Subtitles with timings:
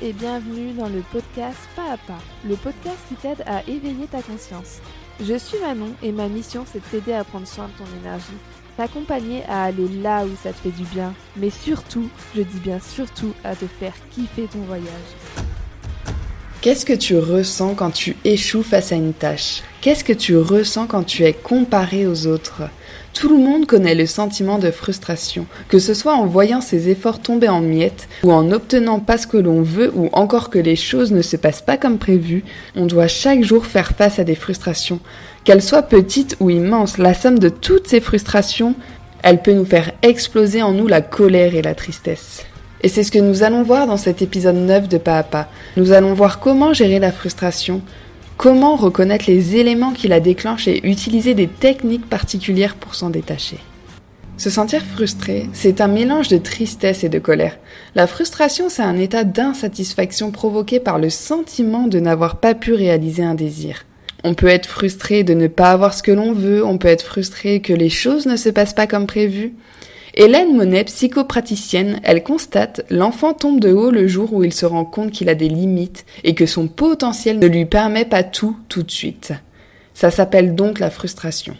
[0.00, 4.22] et bienvenue dans le podcast Pas à Pas, le podcast qui t'aide à éveiller ta
[4.22, 4.78] conscience.
[5.20, 8.38] Je suis Manon et ma mission c'est de t'aider à prendre soin de ton énergie,
[8.76, 12.78] t'accompagner à aller là où ça te fait du bien, mais surtout, je dis bien
[12.78, 14.86] surtout, à te faire kiffer ton voyage.
[16.60, 19.62] Qu'est-ce que tu ressens quand tu échoues face à une tâche?
[19.82, 22.62] Qu'est-ce que tu ressens quand tu es comparé aux autres?
[23.14, 27.20] Tout le monde connaît le sentiment de frustration, que ce soit en voyant ses efforts
[27.20, 30.76] tomber en miettes, ou en n'obtenant pas ce que l'on veut, ou encore que les
[30.76, 32.44] choses ne se passent pas comme prévu,
[32.76, 35.00] on doit chaque jour faire face à des frustrations.
[35.42, 38.76] Qu'elles soient petites ou immenses, la somme de toutes ces frustrations,
[39.24, 42.46] elle peut nous faire exploser en nous la colère et la tristesse.
[42.82, 45.48] Et c'est ce que nous allons voir dans cet épisode 9 de Pas à Pas.
[45.76, 47.82] Nous allons voir comment gérer la frustration,
[48.42, 53.58] comment reconnaître les éléments qui la déclenchent et utiliser des techniques particulières pour s'en détacher?
[54.36, 57.56] Se sentir frustré, c'est un mélange de tristesse et de colère.
[57.94, 63.22] La frustration, c'est un état d'insatisfaction provoqué par le sentiment de n'avoir pas pu réaliser
[63.22, 63.84] un désir.
[64.24, 67.04] On peut être frustré de ne pas avoir ce que l'on veut, on peut être
[67.04, 69.54] frustré que les choses ne se passent pas comme prévu,
[70.14, 74.84] Hélène Monet, psychopraticienne, elle constate l'enfant tombe de haut le jour où il se rend
[74.84, 78.82] compte qu'il a des limites et que son potentiel ne lui permet pas tout tout
[78.82, 79.32] de suite.
[79.94, 81.56] Ça s'appelle donc la frustration.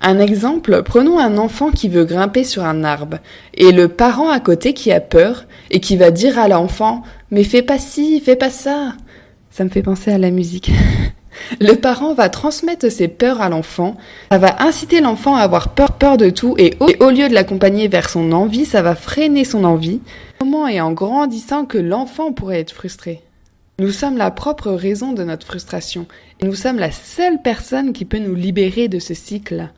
[0.00, 3.18] Un exemple, prenons un enfant qui veut grimper sur un arbre
[3.54, 7.44] et le parent à côté qui a peur et qui va dire à l'enfant mais
[7.44, 8.94] fais pas ci, fais pas ça.
[9.50, 10.72] Ça me fait penser à la musique.
[11.60, 13.96] Le parent va transmettre ses peurs à l'enfant,
[14.30, 17.88] ça va inciter l'enfant à avoir peur, peur de tout, et au, lieu de l'accompagner
[17.88, 20.00] vers son envie, ça va freiner son envie.
[20.38, 23.22] Comment et en grandissant que l'enfant pourrait être frustré
[23.78, 26.06] Nous sommes la propre raison de notre frustration,
[26.40, 29.70] et nous sommes la seule personne qui peut nous libérer de ce cycle.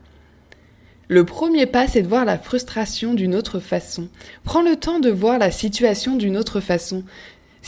[1.08, 4.08] Le premier pas, c'est de voir la frustration d'une autre façon.
[4.42, 7.04] Prends le temps de voir la situation d'une autre façon.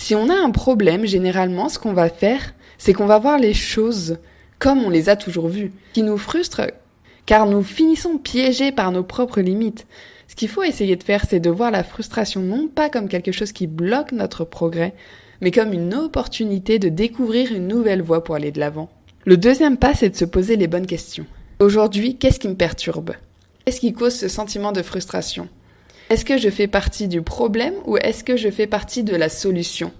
[0.00, 3.52] Si on a un problème, généralement, ce qu'on va faire, c'est qu'on va voir les
[3.52, 4.18] choses
[4.60, 6.62] comme on les a toujours vues, qui nous frustre
[7.26, 9.88] car nous finissons piégés par nos propres limites.
[10.28, 13.32] Ce qu'il faut essayer de faire, c'est de voir la frustration non pas comme quelque
[13.32, 14.94] chose qui bloque notre progrès,
[15.40, 18.88] mais comme une opportunité de découvrir une nouvelle voie pour aller de l'avant.
[19.24, 21.26] Le deuxième pas, c'est de se poser les bonnes questions.
[21.58, 23.14] Aujourd'hui, qu'est-ce qui me perturbe?
[23.64, 25.48] Qu'est-ce qui cause ce sentiment de frustration?
[26.10, 29.28] Est-ce que je fais partie du problème ou est-ce que je fais partie de la
[29.28, 29.92] solution?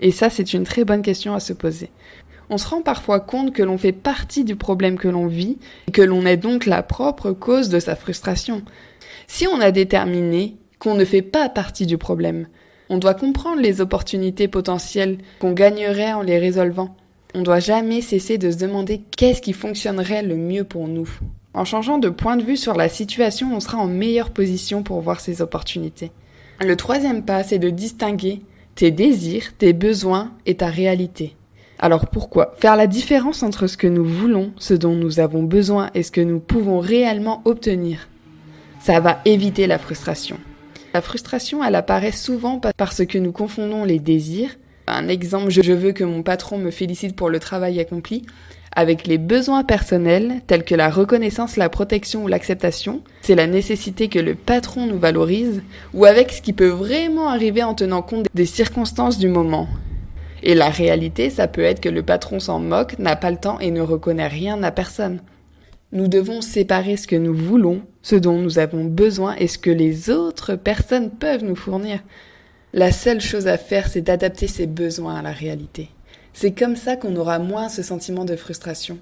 [0.00, 1.90] Et ça, c'est une très bonne question à se poser
[2.52, 5.58] on se rend parfois compte que l'on fait partie du problème que l'on vit
[5.88, 8.62] et que l'on est donc la propre cause de sa frustration.
[9.26, 12.46] Si on a déterminé qu'on ne fait pas partie du problème,
[12.90, 16.94] on doit comprendre les opportunités potentielles qu'on gagnerait en les résolvant.
[17.34, 21.08] On doit jamais cesser de se demander qu'est-ce qui fonctionnerait le mieux pour nous.
[21.54, 25.00] En changeant de point de vue sur la situation, on sera en meilleure position pour
[25.00, 26.10] voir ces opportunités.
[26.60, 28.42] Le troisième pas, c'est de distinguer
[28.74, 31.36] tes désirs, tes besoins et ta réalité.
[31.78, 35.90] Alors pourquoi Faire la différence entre ce que nous voulons, ce dont nous avons besoin
[35.94, 38.08] et ce que nous pouvons réellement obtenir?
[38.80, 40.38] Ça va éviter la frustration.
[40.94, 44.56] La frustration, elle apparaît souvent parce que nous confondons les désirs.
[44.86, 48.24] Un exemple, je veux que mon patron me félicite pour le travail accompli,
[48.74, 54.08] avec les besoins personnels tels que la reconnaissance, la protection ou l'acceptation, c'est la nécessité
[54.08, 55.62] que le patron nous valorise,
[55.94, 59.68] ou avec ce qui peut vraiment arriver en tenant compte des circonstances du moment,
[60.42, 63.60] et la réalité, ça peut être que le patron s'en moque, n'a pas le temps
[63.60, 65.20] et ne reconnaît rien à personne.
[65.92, 69.70] Nous devons séparer ce que nous voulons, ce dont nous avons besoin et ce que
[69.70, 72.00] les autres personnes peuvent nous fournir.
[72.74, 75.90] La seule chose à faire, c'est d'adapter ses besoins à la réalité.
[76.32, 78.98] C'est comme ça qu'on aura moins ce sentiment de frustration.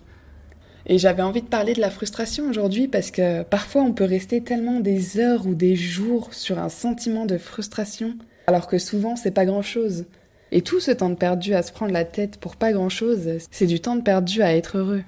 [0.87, 4.43] Et j'avais envie de parler de la frustration aujourd'hui parce que parfois on peut rester
[4.43, 8.15] tellement des heures ou des jours sur un sentiment de frustration
[8.49, 10.07] alors que souvent c'est pas grand chose.
[10.51, 13.21] Et tout ce temps de perdu à se prendre la tête pour pas grand chose,
[13.53, 15.05] c'est du temps de perdu à être heureux.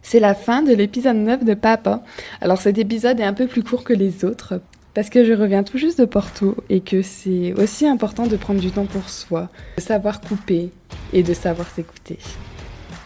[0.00, 2.02] C'est la fin de l'épisode 9 de Papa.
[2.40, 4.62] Alors cet épisode est un peu plus court que les autres
[4.98, 8.58] parce que je reviens tout juste de Porto et que c'est aussi important de prendre
[8.60, 10.70] du temps pour soi, de savoir couper
[11.12, 12.18] et de savoir s'écouter.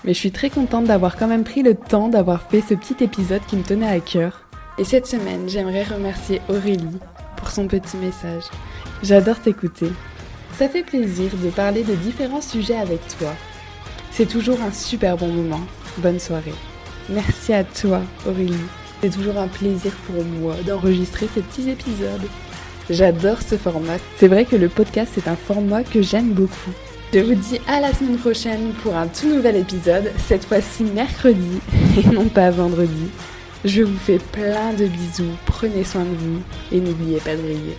[0.03, 3.05] Mais je suis très contente d'avoir quand même pris le temps d'avoir fait ce petit
[3.05, 4.49] épisode qui me tenait à cœur.
[4.79, 6.99] Et cette semaine, j'aimerais remercier Aurélie
[7.37, 8.45] pour son petit message.
[9.03, 9.91] J'adore t'écouter
[10.59, 13.35] ça fait plaisir de parler de différents sujets avec toi.
[14.13, 15.61] C'est toujours un super bon moment.
[15.99, 16.55] Bonne soirée.
[17.11, 18.55] Merci à toi, Aurélie.
[19.03, 22.23] C'est toujours un plaisir pour moi d'enregistrer ces petits épisodes.
[22.89, 23.97] J'adore ce format.
[24.17, 26.71] C'est vrai que le podcast est un format que j'aime beaucoup.
[27.13, 31.59] Je vous dis à la semaine prochaine pour un tout nouvel épisode, cette fois-ci mercredi
[31.99, 33.09] et non pas vendredi.
[33.65, 36.41] Je vous fais plein de bisous, prenez soin de vous
[36.71, 37.77] et n'oubliez pas de briller.